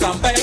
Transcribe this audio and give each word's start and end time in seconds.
the 0.00 0.06
shawl 0.06 0.39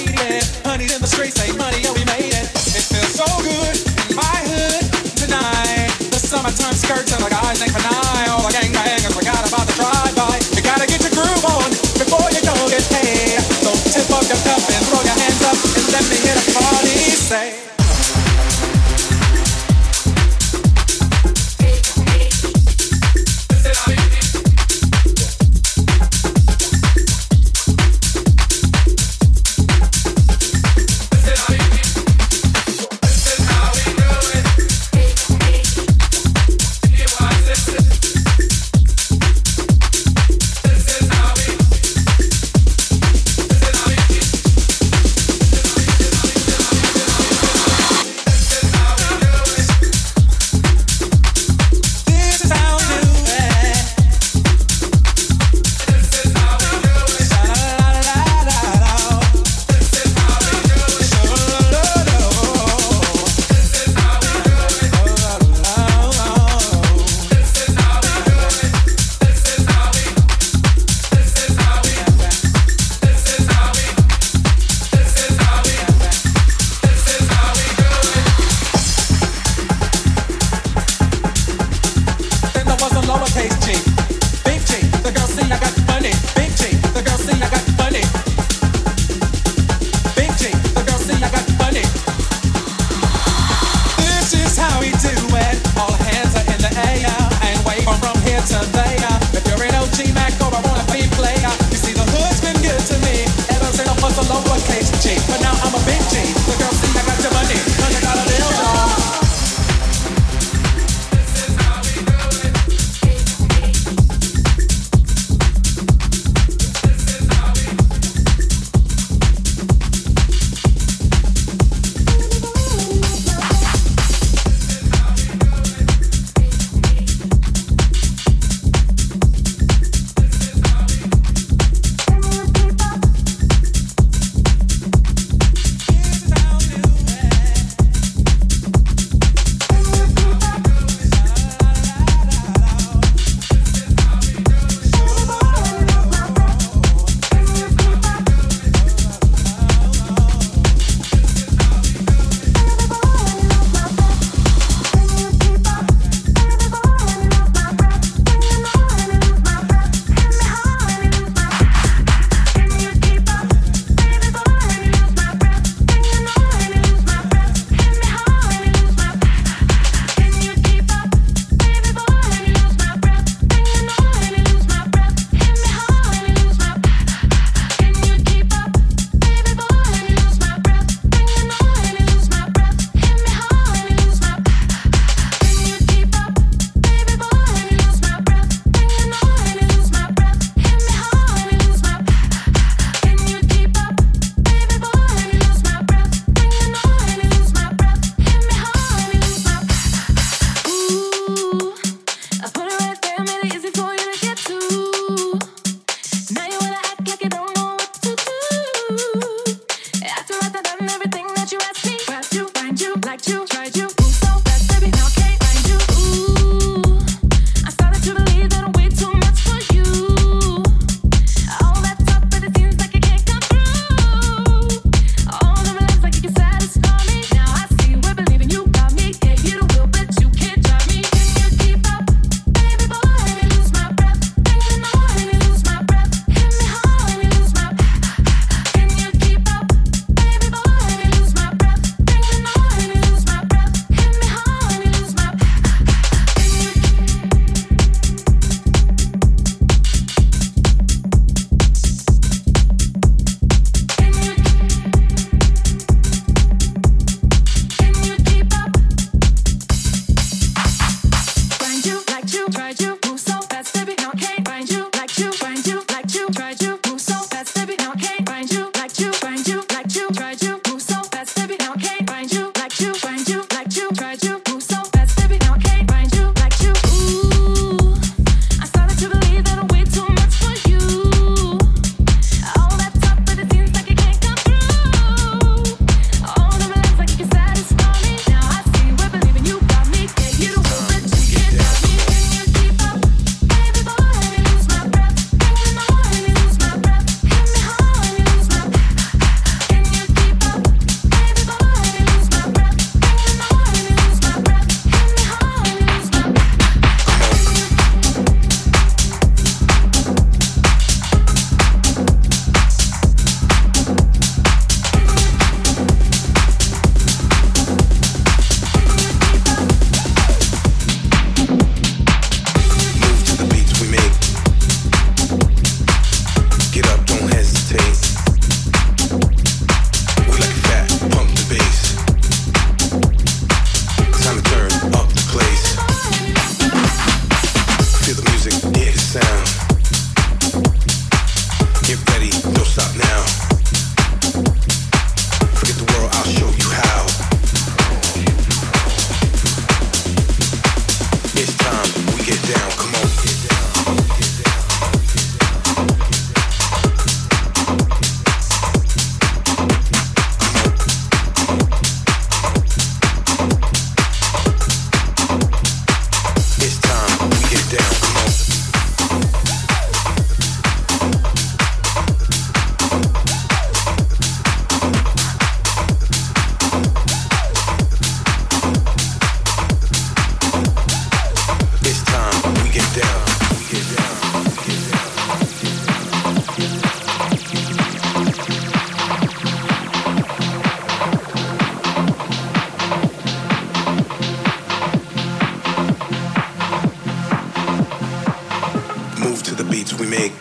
we 400.00 400.08
make. 400.08 400.34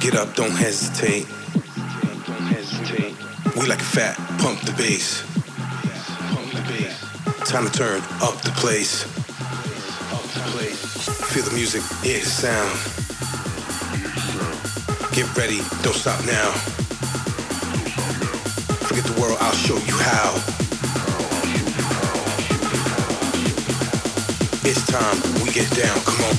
Get 0.00 0.16
up, 0.16 0.34
don't 0.34 0.50
hesitate. 0.50 1.26
We 3.56 3.66
like 3.66 3.80
a 3.80 3.84
fat, 3.84 4.16
pump 4.38 4.60
the 4.62 4.72
bass. 4.76 5.22
Time 7.48 7.66
to 7.66 7.72
turn 7.72 8.02
up 8.20 8.40
the 8.42 8.52
place. 8.56 9.04
Feel 11.32 11.44
the 11.44 11.54
music, 11.54 11.82
hear 12.02 12.18
the 12.18 12.26
sound. 12.26 12.72
Get 15.12 15.36
ready, 15.36 15.58
don't 15.82 15.94
stop 15.94 16.24
now. 16.26 16.50
Forget 18.86 19.04
the 19.04 19.20
world, 19.20 19.38
I'll 19.40 19.52
show 19.52 19.76
you 19.76 19.96
how. 19.98 20.55
It's 24.68 24.84
time 24.84 25.22
we 25.44 25.52
get 25.52 25.70
down. 25.70 25.96
Come 26.04 26.24
on. 26.24 26.36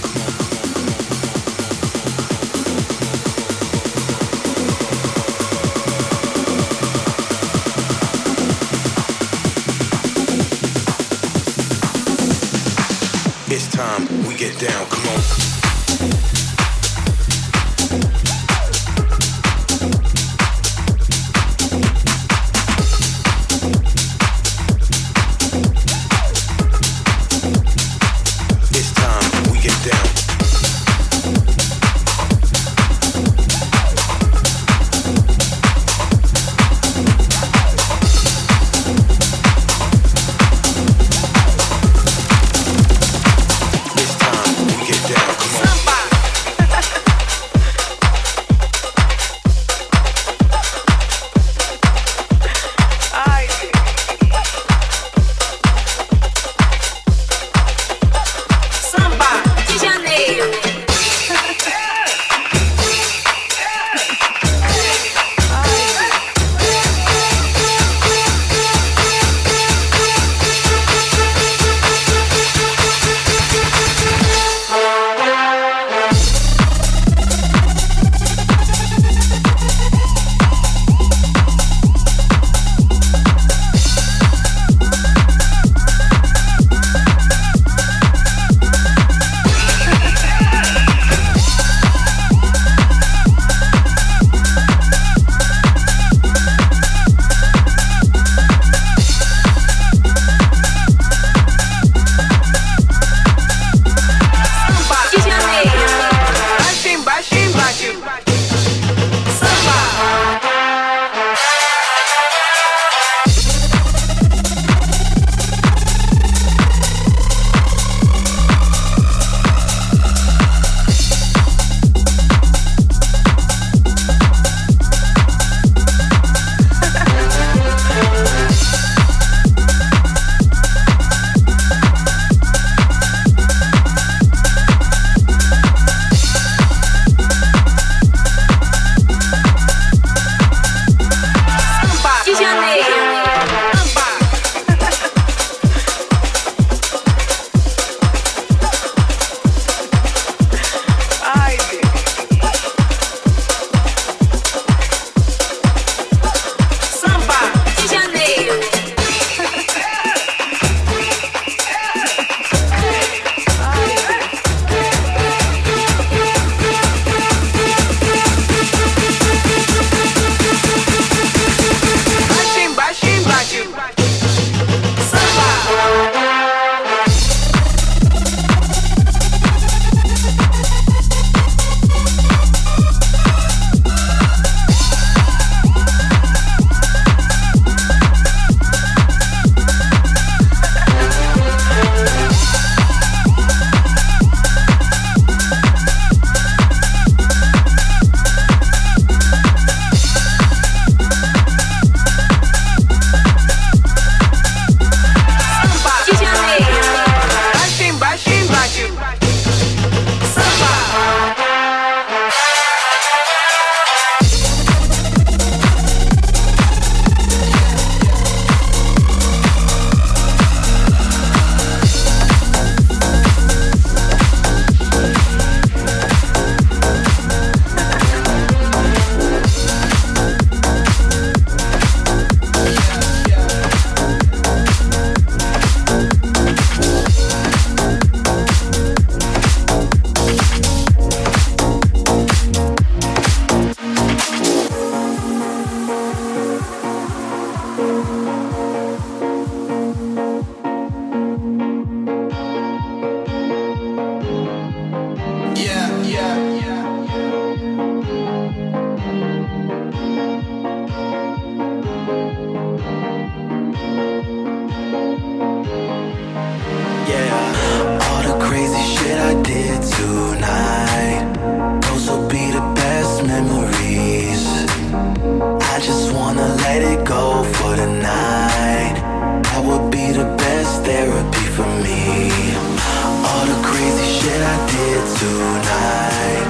Tonight, 285.67 286.47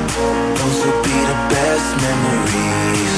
those 0.58 0.86
will 0.86 1.02
be 1.04 1.18
the 1.32 1.38
best 1.54 1.90
memories. 2.06 3.16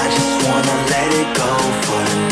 I 0.00 0.04
just 0.16 0.34
wanna 0.46 0.76
let 0.92 1.08
it 1.20 1.36
go 1.36 1.50
for 1.84 2.02
the 2.08 2.16
night. 2.16 2.31